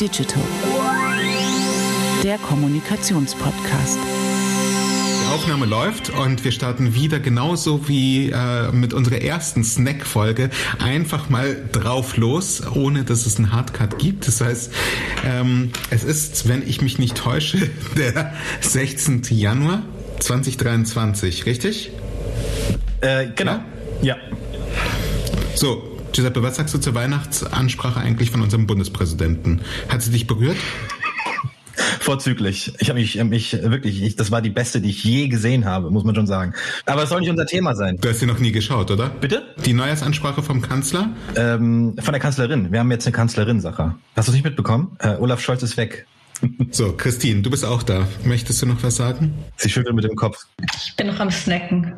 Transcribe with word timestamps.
Digital, 0.00 0.42
der 2.22 2.36
Kommunikationspodcast. 2.38 3.98
Die 3.98 5.34
Aufnahme 5.34 5.64
läuft 5.64 6.10
und 6.10 6.44
wir 6.44 6.52
starten 6.52 6.94
wieder 6.94 7.18
genauso 7.18 7.88
wie 7.88 8.30
äh, 8.30 8.72
mit 8.72 8.92
unserer 8.92 9.22
ersten 9.22 9.64
Snack-Folge 9.64 10.50
einfach 10.78 11.30
mal 11.30 11.56
drauf 11.72 12.16
los, 12.18 12.62
ohne 12.74 13.04
dass 13.04 13.24
es 13.24 13.38
einen 13.38 13.52
Hardcut 13.52 13.98
gibt. 13.98 14.28
Das 14.28 14.40
heißt, 14.42 14.72
ähm, 15.24 15.70
es 15.90 16.04
ist, 16.04 16.46
wenn 16.46 16.66
ich 16.66 16.82
mich 16.82 16.98
nicht 16.98 17.16
täusche, 17.16 17.70
der 17.96 18.34
16. 18.60 19.22
Januar 19.30 19.82
2023, 20.20 21.46
richtig? 21.46 21.90
Äh, 23.00 23.28
genau. 23.34 23.60
Ja. 24.02 24.16
ja. 24.16 24.16
So, 25.54 25.95
Giuseppe, 26.12 26.42
was 26.42 26.56
sagst 26.56 26.74
du 26.74 26.78
zur 26.78 26.94
Weihnachtsansprache 26.94 28.00
eigentlich 28.00 28.30
von 28.30 28.40
unserem 28.42 28.66
Bundespräsidenten? 28.66 29.60
Hat 29.88 30.02
sie 30.02 30.10
dich 30.10 30.26
berührt? 30.26 30.56
Vorzüglich. 32.00 32.72
Ich 32.78 32.88
habe 32.88 33.00
mich, 33.00 33.22
mich 33.24 33.52
wirklich, 33.52 34.02
ich, 34.02 34.16
das 34.16 34.30
war 34.30 34.40
die 34.40 34.50
beste, 34.50 34.80
die 34.80 34.90
ich 34.90 35.04
je 35.04 35.28
gesehen 35.28 35.64
habe, 35.64 35.90
muss 35.90 36.04
man 36.04 36.14
schon 36.14 36.26
sagen. 36.26 36.54
Aber 36.86 37.02
es 37.02 37.08
soll 37.08 37.20
nicht 37.20 37.30
unser 37.30 37.46
Thema 37.46 37.74
sein. 37.74 37.98
Du 38.00 38.08
hast 38.08 38.20
sie 38.20 38.26
noch 38.26 38.38
nie 38.38 38.52
geschaut, 38.52 38.90
oder? 38.90 39.10
Bitte? 39.10 39.42
Die 39.64 39.72
Neujahrsansprache 39.72 40.42
vom 40.42 40.62
Kanzler? 40.62 41.10
Ähm, 41.34 41.96
von 42.00 42.12
der 42.12 42.20
Kanzlerin. 42.20 42.72
Wir 42.72 42.78
haben 42.78 42.90
jetzt 42.90 43.06
eine 43.06 43.12
Kanzlerin, 43.12 43.60
Sache. 43.60 43.94
Hast 44.14 44.28
du 44.28 44.32
es 44.32 44.34
nicht 44.36 44.44
mitbekommen? 44.44 44.96
Äh, 45.00 45.16
Olaf 45.16 45.40
Scholz 45.40 45.62
ist 45.62 45.76
weg. 45.76 46.06
So, 46.70 46.92
Christine, 46.92 47.42
du 47.42 47.50
bist 47.50 47.64
auch 47.64 47.82
da. 47.82 48.06
Möchtest 48.24 48.60
du 48.62 48.66
noch 48.66 48.82
was 48.82 48.96
sagen? 48.96 49.34
Sie 49.56 49.68
schüttelt 49.68 49.94
mit 49.94 50.04
dem 50.04 50.16
Kopf. 50.16 50.46
Ich 50.74 50.94
bin 50.96 51.06
noch 51.06 51.20
am 51.20 51.30
Snacken. 51.30 51.94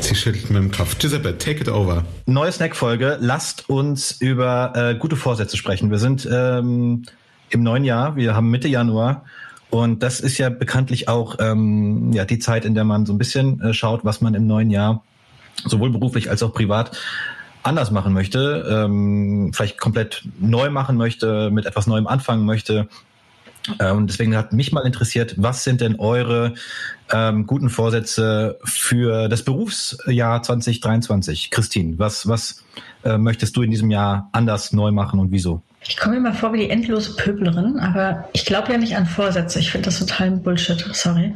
Sie 0.00 0.14
schüttelt 0.14 0.50
mit 0.50 0.62
dem 0.62 0.70
Kopf. 0.70 0.98
Giuseppe, 0.98 1.38
take 1.38 1.60
it 1.60 1.68
over. 1.68 2.04
Neue 2.26 2.52
Snackfolge. 2.52 3.18
Lasst 3.20 3.68
uns 3.68 4.12
über 4.20 4.72
äh, 4.74 4.94
gute 4.96 5.16
Vorsätze 5.16 5.56
sprechen. 5.56 5.90
Wir 5.90 5.98
sind 5.98 6.28
ähm, 6.30 7.04
im 7.50 7.62
neuen 7.62 7.84
Jahr. 7.84 8.16
Wir 8.16 8.34
haben 8.34 8.50
Mitte 8.50 8.68
Januar. 8.68 9.24
Und 9.70 10.02
das 10.02 10.20
ist 10.20 10.36
ja 10.38 10.50
bekanntlich 10.50 11.08
auch 11.08 11.36
ähm, 11.38 12.12
ja, 12.12 12.24
die 12.24 12.40
Zeit, 12.40 12.64
in 12.64 12.74
der 12.74 12.84
man 12.84 13.06
so 13.06 13.12
ein 13.12 13.18
bisschen 13.18 13.60
äh, 13.60 13.72
schaut, 13.72 14.04
was 14.04 14.20
man 14.20 14.34
im 14.34 14.46
neuen 14.46 14.70
Jahr 14.70 15.02
sowohl 15.64 15.90
beruflich 15.90 16.28
als 16.28 16.42
auch 16.42 16.52
privat 16.52 16.96
anders 17.62 17.90
machen 17.90 18.12
möchte, 18.12 18.66
ähm, 18.68 19.52
vielleicht 19.54 19.78
komplett 19.78 20.26
neu 20.40 20.70
machen 20.70 20.96
möchte, 20.96 21.50
mit 21.50 21.66
etwas 21.66 21.86
Neuem 21.86 22.06
anfangen 22.06 22.46
möchte, 22.46 22.88
und 23.90 24.08
deswegen 24.08 24.36
hat 24.36 24.52
mich 24.52 24.72
mal 24.72 24.86
interessiert, 24.86 25.34
was 25.36 25.64
sind 25.64 25.80
denn 25.80 25.96
eure 25.98 26.54
ähm, 27.12 27.46
guten 27.46 27.68
Vorsätze 27.68 28.58
für 28.64 29.28
das 29.28 29.42
Berufsjahr 29.42 30.42
2023? 30.42 31.50
Christine, 31.50 31.98
was, 31.98 32.26
was 32.26 32.64
äh, 33.04 33.18
möchtest 33.18 33.56
du 33.56 33.62
in 33.62 33.70
diesem 33.70 33.90
Jahr 33.90 34.28
anders 34.32 34.72
neu 34.72 34.90
machen 34.90 35.20
und 35.20 35.30
wieso? 35.30 35.62
Ich 35.82 35.96
komme 35.96 36.16
mir 36.16 36.20
mal 36.20 36.34
vor 36.34 36.52
wie 36.52 36.58
die 36.58 36.70
endlose 36.70 37.16
Pöblerin, 37.16 37.78
aber 37.78 38.28
ich 38.32 38.44
glaube 38.44 38.72
ja 38.72 38.78
nicht 38.78 38.96
an 38.96 39.06
Vorsätze. 39.06 39.58
Ich 39.60 39.70
finde 39.70 39.86
das 39.86 39.98
total 39.98 40.30
Bullshit, 40.32 40.84
sorry. 40.92 41.34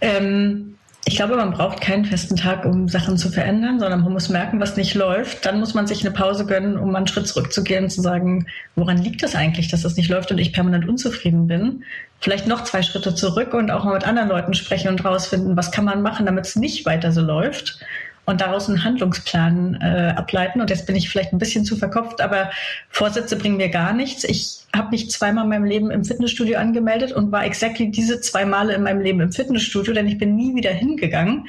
Ähm, 0.00 0.76
ich 1.04 1.16
glaube, 1.16 1.36
man 1.36 1.50
braucht 1.50 1.80
keinen 1.80 2.04
festen 2.04 2.36
Tag, 2.36 2.64
um 2.64 2.88
Sachen 2.88 3.18
zu 3.18 3.28
verändern, 3.28 3.80
sondern 3.80 4.02
man 4.02 4.12
muss 4.12 4.28
merken, 4.28 4.60
was 4.60 4.76
nicht 4.76 4.94
läuft. 4.94 5.44
Dann 5.44 5.58
muss 5.58 5.74
man 5.74 5.88
sich 5.88 6.04
eine 6.04 6.14
Pause 6.14 6.46
gönnen, 6.46 6.78
um 6.78 6.94
einen 6.94 7.08
Schritt 7.08 7.26
zurückzugehen 7.26 7.84
und 7.84 7.90
zu 7.90 8.00
sagen, 8.00 8.46
woran 8.76 8.98
liegt 8.98 9.22
das 9.22 9.34
eigentlich, 9.34 9.68
dass 9.68 9.82
das 9.82 9.96
nicht 9.96 10.08
läuft 10.08 10.30
und 10.30 10.38
ich 10.38 10.52
permanent 10.52 10.88
unzufrieden 10.88 11.48
bin? 11.48 11.84
Vielleicht 12.20 12.46
noch 12.46 12.62
zwei 12.62 12.82
Schritte 12.82 13.16
zurück 13.16 13.52
und 13.52 13.72
auch 13.72 13.84
mal 13.84 13.94
mit 13.94 14.06
anderen 14.06 14.28
Leuten 14.28 14.54
sprechen 14.54 14.88
und 14.88 15.04
rausfinden, 15.04 15.56
was 15.56 15.72
kann 15.72 15.84
man 15.84 16.02
machen, 16.02 16.24
damit 16.24 16.46
es 16.46 16.54
nicht 16.54 16.86
weiter 16.86 17.10
so 17.10 17.20
läuft 17.20 17.80
und 18.24 18.40
daraus 18.40 18.68
einen 18.68 18.84
Handlungsplan 18.84 19.78
äh, 19.80 20.14
ableiten. 20.16 20.60
Und 20.60 20.70
jetzt 20.70 20.86
bin 20.86 20.94
ich 20.94 21.08
vielleicht 21.08 21.32
ein 21.32 21.38
bisschen 21.38 21.64
zu 21.64 21.76
verkopft, 21.76 22.20
aber 22.20 22.50
Vorsätze 22.88 23.36
bringen 23.36 23.56
mir 23.56 23.68
gar 23.68 23.92
nichts. 23.92 24.24
Ich 24.24 24.64
habe 24.74 24.90
mich 24.90 25.10
zweimal 25.10 25.44
in 25.44 25.50
meinem 25.50 25.64
Leben 25.64 25.90
im 25.90 26.04
Fitnessstudio 26.04 26.58
angemeldet 26.58 27.12
und 27.12 27.32
war 27.32 27.44
exactly 27.44 27.90
diese 27.90 28.20
zwei 28.20 28.44
Male 28.44 28.74
in 28.74 28.82
meinem 28.82 29.00
Leben 29.00 29.20
im 29.20 29.32
Fitnessstudio, 29.32 29.92
denn 29.92 30.06
ich 30.06 30.18
bin 30.18 30.36
nie 30.36 30.54
wieder 30.54 30.70
hingegangen. 30.70 31.46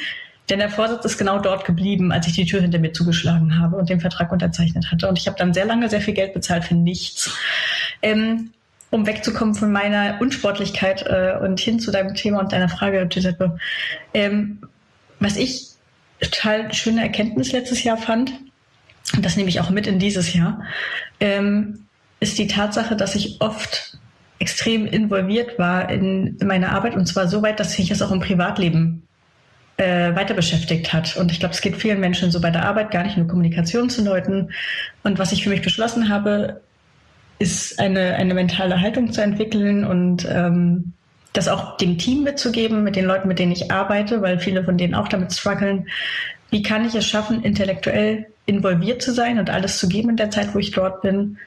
Denn 0.49 0.59
der 0.59 0.69
Vorsatz 0.69 1.05
ist 1.05 1.17
genau 1.17 1.39
dort 1.39 1.63
geblieben, 1.63 2.11
als 2.11 2.27
ich 2.27 2.33
die 2.33 2.45
Tür 2.45 2.61
hinter 2.61 2.79
mir 2.79 2.91
zugeschlagen 2.91 3.59
habe 3.59 3.77
und 3.77 3.89
den 3.89 4.01
Vertrag 4.01 4.31
unterzeichnet 4.31 4.91
hatte. 4.91 5.07
Und 5.07 5.17
ich 5.17 5.27
habe 5.27 5.37
dann 5.37 5.53
sehr 5.53 5.65
lange 5.65 5.89
sehr 5.89 6.01
viel 6.01 6.13
Geld 6.13 6.33
bezahlt 6.33 6.65
für 6.65 6.75
nichts. 6.75 7.33
Ähm, 8.01 8.51
um 8.89 9.07
wegzukommen 9.07 9.55
von 9.55 9.71
meiner 9.71 10.17
Unsportlichkeit 10.19 11.05
äh, 11.07 11.37
und 11.41 11.59
hin 11.59 11.79
zu 11.79 11.91
deinem 11.91 12.13
Thema 12.13 12.39
und 12.39 12.51
deiner 12.51 12.69
Frage, 12.69 13.07
Giuseppe. 13.07 13.57
Ähm, 14.13 14.59
was 15.19 15.37
ich 15.37 15.72
total 16.19 16.73
schöne 16.73 17.01
Erkenntnis 17.01 17.51
letztes 17.51 17.83
Jahr 17.83 17.97
fand, 17.97 18.31
und 19.15 19.25
das 19.25 19.35
nehme 19.35 19.49
ich 19.49 19.59
auch 19.59 19.69
mit 19.69 19.87
in 19.87 19.99
dieses 19.99 20.33
Jahr, 20.33 20.63
ähm, 21.19 21.85
ist 22.19 22.37
die 22.37 22.47
Tatsache, 22.47 22.95
dass 22.95 23.15
ich 23.15 23.41
oft 23.41 23.97
extrem 24.39 24.85
involviert 24.85 25.59
war 25.59 25.89
in, 25.89 26.37
in 26.37 26.47
meine 26.47 26.71
Arbeit 26.71 26.95
und 26.95 27.05
zwar 27.05 27.27
so 27.27 27.41
weit, 27.41 27.59
dass 27.59 27.73
sich 27.73 27.89
das 27.89 28.01
auch 28.01 28.11
im 28.11 28.19
Privatleben 28.19 29.03
äh, 29.77 30.15
weiter 30.15 30.33
beschäftigt 30.33 30.93
hat. 30.93 31.15
Und 31.17 31.31
ich 31.31 31.39
glaube, 31.39 31.53
es 31.53 31.61
geht 31.61 31.77
vielen 31.77 31.99
Menschen 31.99 32.31
so 32.31 32.41
bei 32.41 32.49
der 32.49 32.65
Arbeit, 32.65 32.91
gar 32.91 33.03
nicht 33.03 33.17
nur 33.17 33.27
Kommunikation 33.27 33.89
zu 33.89 34.03
Leuten. 34.03 34.51
Und 35.03 35.19
was 35.19 35.31
ich 35.31 35.43
für 35.43 35.49
mich 35.49 35.61
beschlossen 35.61 36.09
habe, 36.09 36.61
ist 37.39 37.79
eine, 37.79 38.15
eine 38.15 38.33
mentale 38.33 38.79
Haltung 38.81 39.11
zu 39.11 39.21
entwickeln 39.21 39.83
und 39.85 40.27
ähm, 40.29 40.93
das 41.33 41.47
auch 41.47 41.77
dem 41.77 41.97
Team 41.97 42.23
mitzugeben, 42.23 42.83
mit 42.83 42.95
den 42.95 43.05
Leuten, 43.05 43.27
mit 43.27 43.39
denen 43.39 43.51
ich 43.51 43.71
arbeite, 43.71 44.21
weil 44.21 44.39
viele 44.39 44.63
von 44.63 44.77
denen 44.77 44.93
auch 44.93 45.07
damit 45.07 45.33
strugglen. 45.33 45.87
Wie 46.51 46.61
kann 46.61 46.85
ich 46.85 46.93
es 46.93 47.07
schaffen, 47.07 47.43
intellektuell 47.43 48.27
involviert 48.45 49.01
zu 49.01 49.11
sein 49.11 49.39
und 49.39 49.49
alles 49.49 49.79
zu 49.79 49.89
geben 49.89 50.11
in 50.11 50.17
der 50.17 50.29
Zeit, 50.29 50.53
wo 50.53 50.59
ich 50.59 50.71
dort 50.71 51.01
bin, 51.01 51.37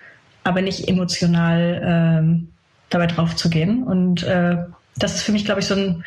aber 0.42 0.60
nicht 0.60 0.88
emotional 0.88 1.80
ähm, 1.84 2.48
dabei 2.90 3.06
drauf 3.06 3.36
zu 3.36 3.48
gehen? 3.48 3.84
Und 3.84 4.24
äh, 4.24 4.56
das 4.96 5.14
ist 5.14 5.22
für 5.22 5.32
mich, 5.32 5.44
glaube 5.44 5.60
ich, 5.60 5.66
so 5.66 5.74
ein, 5.74 6.04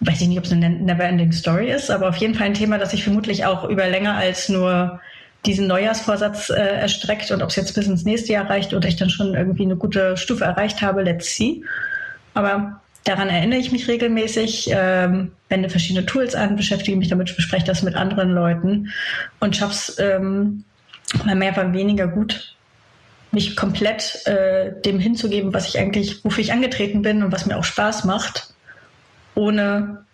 weiß 0.00 0.20
ich 0.20 0.28
nicht, 0.28 0.38
ob 0.38 0.44
es 0.44 0.52
eine 0.52 0.68
Never-Ending 0.68 1.32
Story 1.32 1.70
ist, 1.70 1.90
aber 1.90 2.10
auf 2.10 2.16
jeden 2.16 2.34
Fall 2.34 2.48
ein 2.48 2.54
Thema, 2.54 2.76
das 2.76 2.90
sich 2.90 3.04
vermutlich 3.04 3.46
auch 3.46 3.64
über 3.64 3.88
länger 3.88 4.16
als 4.16 4.50
nur 4.50 5.00
diesen 5.46 5.66
Neujahrsvorsatz 5.66 6.50
äh, 6.50 6.54
erstreckt 6.54 7.30
und 7.30 7.42
ob 7.42 7.48
es 7.48 7.56
jetzt 7.56 7.74
bis 7.74 7.86
ins 7.86 8.04
nächste 8.04 8.32
Jahr 8.32 8.48
reicht 8.50 8.74
oder 8.74 8.88
ich 8.88 8.96
dann 8.96 9.10
schon 9.10 9.34
irgendwie 9.34 9.64
eine 9.64 9.76
gute 9.76 10.18
Stufe 10.18 10.44
erreicht 10.44 10.82
habe, 10.82 11.02
let's 11.02 11.34
see. 11.34 11.62
Aber 12.34 12.80
Daran 13.04 13.28
erinnere 13.28 13.58
ich 13.58 13.70
mich 13.70 13.86
regelmäßig, 13.86 14.70
ähm, 14.72 15.32
wende 15.50 15.68
verschiedene 15.68 16.06
Tools 16.06 16.34
an, 16.34 16.56
beschäftige 16.56 16.96
mich 16.96 17.08
damit, 17.08 17.36
bespreche 17.36 17.66
das 17.66 17.82
mit 17.82 17.94
anderen 17.96 18.30
Leuten 18.30 18.90
und 19.40 19.54
schaffe 19.54 19.72
es 19.72 19.98
ähm, 19.98 20.64
mal 21.24 21.36
mehr, 21.36 21.52
mal 21.52 21.72
weniger 21.74 22.08
gut, 22.08 22.56
mich 23.30 23.56
komplett 23.56 24.26
äh, 24.26 24.72
dem 24.84 24.98
hinzugeben, 24.98 25.52
was 25.52 25.68
ich 25.68 25.78
eigentlich, 25.78 26.24
wofür 26.24 26.42
ich 26.42 26.52
angetreten 26.52 27.02
bin 27.02 27.22
und 27.22 27.30
was 27.30 27.44
mir 27.44 27.58
auch 27.58 27.64
Spaß 27.64 28.04
macht, 28.04 28.54
ohne 29.34 30.04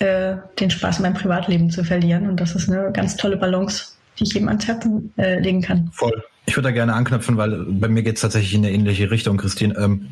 äh, 0.00 0.36
den 0.60 0.70
Spaß 0.70 0.98
in 0.98 1.02
meinem 1.04 1.14
Privatleben 1.14 1.70
zu 1.70 1.82
verlieren. 1.82 2.28
Und 2.28 2.40
das 2.40 2.54
ist 2.54 2.68
eine 2.68 2.92
ganz 2.92 3.16
tolle 3.16 3.38
Balance, 3.38 3.92
die 4.18 4.24
ich 4.24 4.34
jedem 4.34 4.48
ans 4.48 4.66
Herz 4.66 4.86
äh, 5.16 5.38
legen 5.38 5.62
kann. 5.62 5.88
Voll. 5.92 6.22
Ich 6.46 6.56
würde 6.56 6.68
da 6.68 6.72
gerne 6.72 6.92
anknüpfen, 6.92 7.38
weil 7.38 7.64
bei 7.64 7.88
mir 7.88 8.02
geht 8.02 8.16
es 8.16 8.20
tatsächlich 8.20 8.52
in 8.52 8.66
eine 8.66 8.74
ähnliche 8.74 9.10
Richtung, 9.10 9.38
Christine. 9.38 9.74
Ähm, 9.78 10.08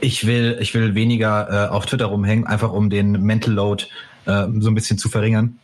ich 0.00 0.26
will, 0.26 0.58
ich 0.60 0.74
will 0.74 0.94
weniger 0.94 1.66
äh, 1.66 1.68
auf 1.68 1.86
Twitter 1.86 2.06
rumhängen, 2.06 2.46
einfach 2.46 2.72
um 2.72 2.90
den 2.90 3.12
Mental 3.22 3.52
Load 3.52 3.84
äh, 4.26 4.46
so 4.58 4.70
ein 4.70 4.74
bisschen 4.74 4.98
zu 4.98 5.08
verringern 5.08 5.58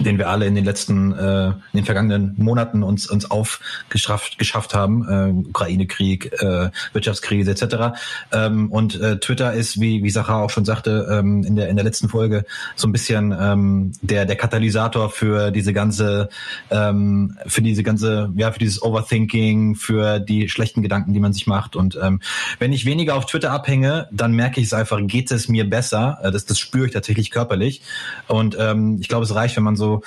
den 0.00 0.18
wir 0.18 0.30
alle 0.30 0.46
in 0.46 0.54
den 0.54 0.64
letzten, 0.64 1.12
äh, 1.12 1.48
in 1.48 1.54
den 1.74 1.84
vergangenen 1.84 2.34
Monaten 2.38 2.82
uns 2.82 3.10
uns 3.10 3.30
aufgeschafft 3.30 4.38
geschafft 4.38 4.74
haben, 4.74 5.06
äh, 5.08 5.48
Ukraine-Krieg, 5.48 6.32
äh, 6.40 6.70
Wirtschaftskrise 6.92 7.50
etc. 7.50 7.98
Ähm, 8.32 8.70
und 8.70 8.98
äh, 8.98 9.18
Twitter 9.18 9.52
ist, 9.52 9.80
wie 9.80 10.02
wie 10.02 10.10
Sacha 10.10 10.40
auch 10.40 10.50
schon 10.50 10.64
sagte 10.64 11.08
ähm, 11.10 11.44
in 11.44 11.56
der 11.56 11.68
in 11.68 11.76
der 11.76 11.84
letzten 11.84 12.08
Folge, 12.08 12.46
so 12.74 12.88
ein 12.88 12.92
bisschen 12.92 13.36
ähm, 13.38 13.92
der 14.00 14.24
der 14.24 14.36
Katalysator 14.36 15.10
für 15.10 15.50
diese 15.50 15.74
ganze 15.74 16.30
ähm, 16.70 17.36
für 17.46 17.60
diese 17.60 17.82
ganze 17.82 18.32
ja 18.36 18.50
für 18.50 18.58
dieses 18.58 18.82
Overthinking, 18.82 19.74
für 19.74 20.20
die 20.20 20.48
schlechten 20.48 20.82
Gedanken, 20.82 21.12
die 21.12 21.20
man 21.20 21.34
sich 21.34 21.46
macht. 21.46 21.76
Und 21.76 21.98
ähm, 22.02 22.20
wenn 22.58 22.72
ich 22.72 22.86
weniger 22.86 23.14
auf 23.14 23.26
Twitter 23.26 23.50
abhänge, 23.50 24.08
dann 24.10 24.32
merke 24.32 24.60
ich 24.60 24.68
es 24.68 24.72
einfach, 24.72 24.98
geht 25.02 25.30
es 25.30 25.48
mir 25.48 25.68
besser. 25.68 26.18
Äh, 26.22 26.30
das 26.30 26.46
das 26.46 26.58
spüre 26.58 26.86
ich 26.86 26.92
tatsächlich 26.92 27.30
körperlich. 27.30 27.82
Und 28.26 28.56
ähm, 28.58 28.96
ich 29.00 29.08
glaube, 29.08 29.24
es 29.24 29.34
reicht, 29.34 29.56
wenn 29.56 29.64
man 29.64 29.76
so 29.76 29.81
so 29.82 30.02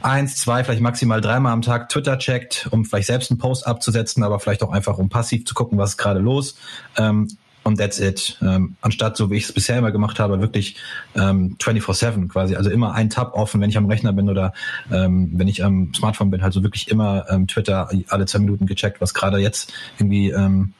eins, 0.00 0.36
zwei, 0.36 0.64
vielleicht 0.64 0.80
maximal 0.80 1.20
dreimal 1.20 1.52
am 1.52 1.62
Tag 1.62 1.88
Twitter 1.88 2.18
checkt, 2.18 2.68
um 2.70 2.84
vielleicht 2.84 3.06
selbst 3.06 3.30
einen 3.30 3.38
Post 3.38 3.66
abzusetzen, 3.66 4.22
aber 4.22 4.40
vielleicht 4.40 4.62
auch 4.62 4.72
einfach, 4.72 4.98
um 4.98 5.08
passiv 5.08 5.44
zu 5.44 5.54
gucken, 5.54 5.78
was 5.78 5.96
gerade 5.96 6.20
los. 6.20 6.56
Ähm, 6.96 7.28
und 7.64 7.78
that's 7.78 8.00
it. 8.00 8.38
Ähm, 8.40 8.76
anstatt, 8.80 9.16
so 9.18 9.30
wie 9.30 9.36
ich 9.36 9.44
es 9.44 9.52
bisher 9.52 9.76
immer 9.76 9.92
gemacht 9.92 10.18
habe, 10.18 10.40
wirklich 10.40 10.76
ähm, 11.14 11.56
24-7 11.60 12.28
quasi. 12.28 12.56
Also 12.56 12.70
immer 12.70 12.94
ein 12.94 13.10
Tab 13.10 13.34
offen, 13.34 13.60
wenn 13.60 13.68
ich 13.68 13.76
am 13.76 13.86
Rechner 13.86 14.14
bin 14.14 14.30
oder 14.30 14.54
ähm, 14.90 15.32
wenn 15.34 15.48
ich 15.48 15.62
am 15.62 15.92
Smartphone 15.94 16.30
bin, 16.30 16.42
halt 16.42 16.54
so 16.54 16.62
wirklich 16.62 16.88
immer 16.88 17.26
ähm, 17.28 17.46
Twitter 17.46 17.90
alle 18.08 18.24
zwei 18.24 18.38
Minuten 18.38 18.64
gecheckt, 18.64 19.02
was 19.02 19.12
gerade 19.12 19.38
jetzt 19.38 19.74
irgendwie 19.98 20.30
ähm, 20.30 20.72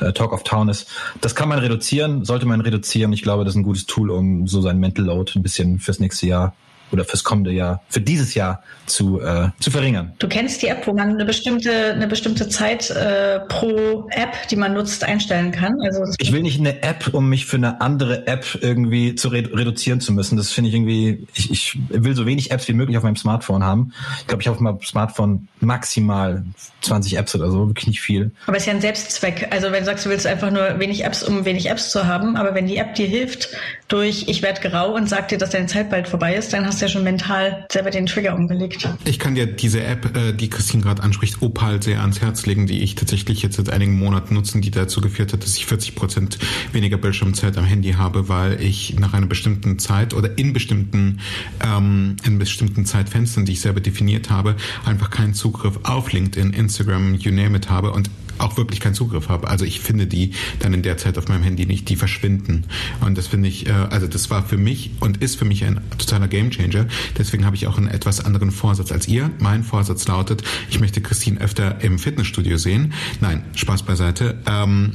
äh, 0.00 0.12
Talk 0.12 0.34
of 0.34 0.42
Town 0.42 0.68
ist. 0.68 0.90
Das 1.22 1.34
kann 1.34 1.48
man 1.48 1.58
reduzieren, 1.58 2.24
sollte 2.26 2.44
man 2.44 2.60
reduzieren. 2.60 3.14
Ich 3.14 3.22
glaube, 3.22 3.44
das 3.44 3.54
ist 3.54 3.58
ein 3.58 3.62
gutes 3.62 3.86
Tool, 3.86 4.10
um 4.10 4.46
so 4.46 4.60
sein 4.60 4.78
Mental 4.78 5.06
Load 5.06 5.32
ein 5.36 5.42
bisschen 5.42 5.78
fürs 5.78 6.00
nächste 6.00 6.26
Jahr 6.26 6.54
oder 6.92 7.04
fürs 7.04 7.24
kommende 7.24 7.52
Jahr, 7.52 7.82
für 7.88 8.00
dieses 8.00 8.34
Jahr 8.34 8.62
zu, 8.86 9.20
äh, 9.20 9.48
zu 9.60 9.70
verringern. 9.70 10.12
Du 10.18 10.28
kennst 10.28 10.62
die 10.62 10.68
App, 10.68 10.86
wo 10.86 10.92
man 10.92 11.10
eine 11.10 11.24
bestimmte, 11.24 11.92
eine 11.92 12.06
bestimmte 12.06 12.48
Zeit 12.48 12.90
äh, 12.90 13.40
pro 13.40 14.08
App, 14.10 14.48
die 14.50 14.56
man 14.56 14.74
nutzt, 14.74 15.04
einstellen 15.04 15.50
kann. 15.50 15.80
Also 15.80 16.04
ich 16.18 16.32
will 16.32 16.42
nicht 16.42 16.60
eine 16.60 16.82
App, 16.82 17.12
um 17.12 17.28
mich 17.28 17.46
für 17.46 17.56
eine 17.56 17.80
andere 17.80 18.26
App 18.26 18.58
irgendwie 18.60 19.14
zu 19.14 19.28
re 19.28 19.48
reduzieren 19.52 20.00
zu 20.00 20.12
müssen. 20.12 20.36
Das 20.36 20.52
finde 20.52 20.68
ich 20.68 20.74
irgendwie, 20.74 21.26
ich, 21.34 21.50
ich 21.50 21.78
will 21.88 22.14
so 22.14 22.26
wenig 22.26 22.50
Apps 22.50 22.68
wie 22.68 22.72
möglich 22.72 22.96
auf 22.96 23.02
meinem 23.02 23.16
Smartphone 23.16 23.64
haben. 23.64 23.92
Ich 24.20 24.26
glaube, 24.26 24.42
ich 24.42 24.48
habe 24.48 24.56
auf 24.56 24.60
meinem 24.60 24.80
Smartphone 24.82 25.48
maximal 25.60 26.44
20 26.82 27.16
Apps 27.18 27.34
oder 27.34 27.50
so, 27.50 27.68
wirklich 27.68 27.88
nicht 27.88 28.00
viel. 28.00 28.30
Aber 28.46 28.56
es 28.56 28.62
ist 28.62 28.66
ja 28.66 28.72
ein 28.72 28.80
Selbstzweck. 28.80 29.48
Also 29.50 29.72
wenn 29.72 29.80
du 29.80 29.86
sagst, 29.86 30.06
du 30.06 30.10
willst 30.10 30.26
einfach 30.26 30.50
nur 30.50 30.78
wenig 30.78 31.04
Apps, 31.04 31.22
um 31.22 31.44
wenig 31.44 31.68
Apps 31.68 31.90
zu 31.90 32.06
haben, 32.06 32.36
aber 32.36 32.54
wenn 32.54 32.66
die 32.66 32.76
App 32.76 32.94
dir 32.94 33.06
hilft 33.06 33.48
durch 33.88 34.24
ich 34.28 34.42
werde 34.42 34.60
grau 34.68 34.94
und 34.94 35.08
sagt 35.08 35.30
dir, 35.30 35.38
dass 35.38 35.50
deine 35.50 35.66
Zeit 35.66 35.90
bald 35.90 36.08
vorbei 36.08 36.34
ist, 36.34 36.52
dann 36.52 36.66
hast 36.66 36.80
du 36.80 36.86
ja 36.86 36.88
schon 36.90 37.04
mental 37.04 37.66
selber 37.70 37.90
den 37.90 38.06
Trigger 38.06 38.34
umgelegt. 38.34 38.88
Ich 39.04 39.18
kann 39.18 39.34
dir 39.34 39.46
diese 39.46 39.82
App, 39.82 40.16
äh, 40.16 40.32
die 40.32 40.50
Christine 40.50 40.82
gerade 40.82 41.02
anspricht, 41.02 41.42
Opal 41.42 41.82
sehr 41.82 42.00
ans 42.00 42.20
Herz 42.20 42.46
legen, 42.46 42.66
die 42.66 42.82
ich 42.82 42.94
tatsächlich 42.96 43.42
jetzt 43.42 43.56
seit 43.56 43.70
einigen 43.70 43.98
Monaten 43.98 44.34
nutzen, 44.34 44.60
die 44.60 44.70
dazu 44.70 45.00
geführt 45.00 45.32
hat, 45.32 45.42
dass 45.42 45.56
ich 45.56 45.66
40 45.66 45.94
Prozent 45.94 46.38
weniger 46.72 46.96
Bildschirmzeit 46.96 47.56
am 47.56 47.64
Handy 47.64 47.92
habe, 47.92 48.28
weil 48.28 48.60
ich 48.60 48.98
nach 48.98 49.14
einer 49.14 49.26
bestimmten 49.26 49.78
Zeit 49.78 50.14
oder 50.14 50.36
in 50.36 50.52
bestimmten 50.52 51.20
ähm, 51.64 52.16
in 52.24 52.38
bestimmten 52.38 52.86
Zeitfenstern, 52.86 53.44
die 53.44 53.52
ich 53.52 53.60
selber 53.60 53.80
definiert 53.80 54.30
habe, 54.30 54.56
einfach 54.84 55.10
keinen 55.10 55.34
Zugriff 55.34 55.78
auf 55.84 56.12
LinkedIn, 56.12 56.52
Instagram, 56.52 57.14
you 57.14 57.30
name 57.30 57.56
it 57.56 57.70
habe 57.70 57.92
und 57.92 58.10
auch 58.38 58.56
wirklich 58.56 58.80
keinen 58.80 58.94
Zugriff 58.94 59.28
habe. 59.28 59.48
Also 59.48 59.64
ich 59.64 59.80
finde 59.80 60.06
die 60.06 60.32
dann 60.58 60.74
in 60.74 60.82
der 60.82 60.96
Zeit 60.96 61.18
auf 61.18 61.28
meinem 61.28 61.42
Handy 61.42 61.66
nicht, 61.66 61.88
die 61.88 61.96
verschwinden. 61.96 62.64
Und 63.00 63.16
das 63.16 63.28
finde 63.28 63.48
ich, 63.48 63.66
äh, 63.66 63.72
also 63.90 64.06
das 64.06 64.30
war 64.30 64.42
für 64.42 64.56
mich 64.56 64.90
und 65.00 65.22
ist 65.22 65.36
für 65.36 65.44
mich 65.44 65.64
ein 65.64 65.80
totaler 65.98 66.28
Gamechanger. 66.28 66.86
Deswegen 67.16 67.44
habe 67.44 67.56
ich 67.56 67.66
auch 67.66 67.78
einen 67.78 67.88
etwas 67.88 68.24
anderen 68.24 68.50
Vorsatz 68.50 68.92
als 68.92 69.08
ihr. 69.08 69.30
Mein 69.38 69.62
Vorsatz 69.62 70.06
lautet, 70.08 70.42
ich 70.70 70.80
möchte 70.80 71.00
Christine 71.00 71.40
öfter 71.40 71.80
im 71.82 71.98
Fitnessstudio 71.98 72.56
sehen. 72.56 72.92
Nein, 73.20 73.44
Spaß 73.54 73.82
beiseite. 73.82 74.38
Ähm, 74.46 74.92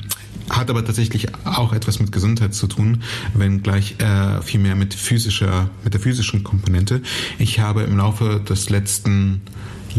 hat 0.49 0.69
aber 0.69 0.83
tatsächlich 0.83 1.27
auch 1.45 1.73
etwas 1.73 1.99
mit 1.99 2.11
Gesundheit 2.11 2.53
zu 2.53 2.67
tun, 2.67 3.03
wenn 3.33 3.63
gleich 3.63 3.95
äh, 3.99 4.41
viel 4.41 4.59
mehr 4.59 4.75
mit 4.75 4.93
physischer, 4.93 5.69
mit 5.83 5.93
der 5.93 6.01
physischen 6.01 6.43
Komponente. 6.43 7.01
Ich 7.39 7.59
habe 7.59 7.83
im 7.83 7.97
Laufe 7.97 8.41
des 8.47 8.69
letzten 8.69 9.41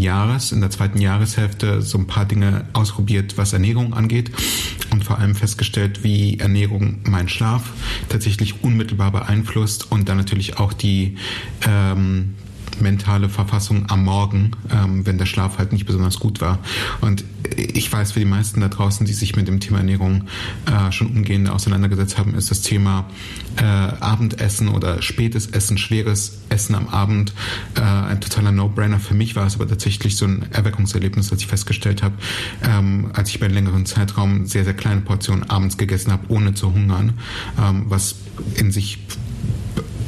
Jahres, 0.01 0.53
in 0.53 0.61
der 0.61 0.71
zweiten 0.71 1.01
Jahreshälfte, 1.01 1.83
so 1.83 1.99
ein 1.99 2.07
paar 2.07 2.25
Dinge 2.25 2.67
ausprobiert, 2.73 3.37
was 3.39 3.53
Ernährung 3.53 3.95
angeht 3.95 4.31
und 4.91 5.05
vor 5.05 5.19
allem 5.19 5.35
festgestellt, 5.35 6.05
wie 6.05 6.39
Ernährung 6.39 7.01
meinen 7.05 7.29
Schlaf 7.29 7.73
tatsächlich 8.09 8.63
unmittelbar 8.63 9.11
beeinflusst 9.13 9.91
und 9.91 10.09
dann 10.09 10.17
natürlich 10.17 10.59
auch 10.59 10.73
die 10.73 11.17
ähm, 11.67 12.35
mentale 12.81 13.29
Verfassung 13.29 13.87
am 13.89 14.05
Morgen, 14.05 14.53
ähm, 14.71 15.07
wenn 15.07 15.19
der 15.19 15.27
Schlaf 15.27 15.59
halt 15.59 15.73
nicht 15.73 15.87
besonders 15.87 16.19
gut 16.19 16.41
war. 16.41 16.59
Und 17.01 17.25
ich 17.57 17.93
weiß, 17.93 18.13
für 18.13 18.21
die 18.21 18.27
meisten 18.27 18.61
da 18.61 18.69
draußen, 18.69 19.07
die 19.07 19.13
sich 19.13 19.37
mit 19.37 19.49
dem 19.49 19.61
Thema 19.61 19.79
Ernährung 19.79 20.25
äh, 20.67 20.93
schon 20.93 21.09
umgehend 21.09 21.51
auseinandergesetzt 21.51 22.19
haben, 22.19 22.35
ist 22.35 22.51
das 22.51 22.63
Thema 22.63 23.05
äh, 23.57 23.63
Abendessen 23.63 24.69
oder 24.69 25.03
spätes 25.03 25.49
Essen, 25.49 25.79
schweres 25.79 26.41
Essen 26.49 26.75
am 26.75 26.89
Abend 26.89 27.33
äh, 27.77 27.81
ein 27.81 28.21
totaler 28.21 28.53
No-Brainer. 28.53 29.01
Für 29.01 29.15
mich 29.15 29.37
war 29.37 29.47
es 29.47 29.55
aber 29.57 29.69
tatsächlich 29.69 30.17
so 30.17 30.27
ein 30.27 30.47
Erweckungserlebnis, 30.53 31.29
dass 31.29 31.41
ich 31.41 31.47
festgestellt 31.47 32.03
habe, 32.03 32.15
ähm, 32.63 33.11
als 33.15 33.31
ich 33.31 33.41
bei 33.41 33.47
einem 33.47 33.55
längeren 33.55 33.87
Zeitraum 33.87 34.47
sehr, 34.47 34.65
sehr 34.65 34.75
kleine 34.75 35.01
Portionen 35.01 35.49
abends 35.51 35.77
gegessen 35.77 36.13
habe, 36.13 36.25
ohne 36.29 36.55
zu 36.55 36.73
hungern, 36.73 37.15
ähm, 37.59 37.85
was 37.89 38.17
in 38.55 38.71
sich 38.71 38.99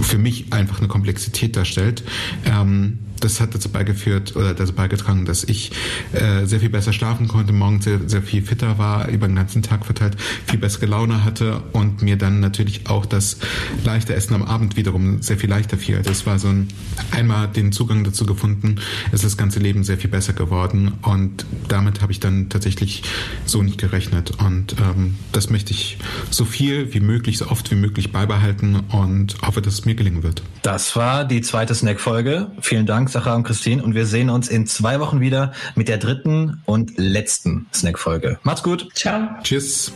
für 0.05 0.19
mich 0.19 0.53
einfach 0.53 0.79
eine 0.79 0.89
Komplexität 0.89 1.57
darstellt. 1.57 2.03
Ähm, 2.45 2.99
das 3.25 3.41
hat 3.41 3.55
dazu 3.55 3.71
beigeführt 3.71 4.37
oder 4.37 4.55
dazu 4.55 4.75
beigetragen, 4.75 5.25
dass 5.25 5.45
ich 5.45 5.73
äh, 6.13 6.45
sehr 6.45 6.61
viel 6.61 6.69
besser 6.69 6.93
schlafen 6.93 7.27
konnte, 7.27 7.53
morgens 7.53 7.85
sehr, 7.85 8.01
sehr 8.07 8.23
viel 8.23 8.43
fitter 8.43 8.79
war, 8.79 9.09
über 9.09 9.27
den 9.27 9.37
ganzen 9.37 9.63
Tag 9.63 9.87
verteilt, 9.87 10.17
viel 10.47 10.59
bessere 10.59 10.87
Laune 10.87 11.25
hatte 11.25 11.63
und 11.73 12.03
mir 12.03 12.17
dann 12.17 12.41
natürlich 12.41 12.89
auch 12.89 13.07
das 13.07 13.39
leichte 13.85 14.15
Essen 14.15 14.35
am 14.35 14.43
Abend 14.43 14.77
wiederum 14.77 15.23
sehr 15.23 15.39
viel 15.39 15.49
leichter 15.49 15.79
fiel. 15.79 16.03
Das 16.03 16.27
war 16.27 16.39
so 16.39 16.49
ein 16.49 16.69
einmal 17.11 17.49
den 17.49 17.73
Zugang 17.73 18.05
dazu 18.05 18.27
gefunden, 18.27 18.77
ist 19.13 19.25
das 19.25 19.37
ganze 19.37 19.59
Leben 19.59 19.85
sehr 19.85 19.97
viel 19.97 20.11
besser 20.11 20.35
geworden 20.35 20.93
und 21.03 21.47
damit 21.69 22.03
habe 22.03 22.13
ich 22.13 22.21
dann 22.21 22.51
tatsächlich 22.51 23.03
so 23.47 23.63
nicht 23.63 23.79
gerechnet 23.79 24.33
und 24.39 24.77
ähm, 24.81 25.17
das 25.33 25.49
möchte 25.49 25.73
ich 25.73 25.99
so 26.31 26.45
viel 26.45 26.93
wie 26.93 27.01
möglich, 27.01 27.39
so 27.39 27.49
oft 27.49 27.71
wie 27.71 27.77
möglich 27.77 28.13
beibehalten 28.13 28.81
und 28.91 29.37
hoffe, 29.43 29.63
dass 29.63 29.75
es 29.75 29.85
mir 29.87 29.95
gelingen 29.95 30.23
wird. 30.23 30.43
Das 30.63 30.95
war 30.97 31.25
die 31.25 31.41
zweite 31.41 31.75
Snack-Folge. 31.75 32.51
Vielen 32.61 32.87
Dank 32.87 33.11
Sarah 33.15 33.37
und 33.37 33.45
Christine 33.45 33.81
und 33.81 33.95
wir 33.95 34.07
sehen 34.07 34.29
uns 34.29 34.49
in 34.49 34.67
zwei 34.67 34.99
Wochen 34.99 35.21
wieder 35.21 35.53
mit 35.77 35.87
der 35.87 35.99
dritten 35.99 36.61
und 36.65 36.99
letzten 36.99 37.67
Snack-Folge. 37.73 38.41
Macht's 38.43 38.65
gut. 38.65 38.89
Ciao. 38.93 39.29
Tschüss. 39.45 39.93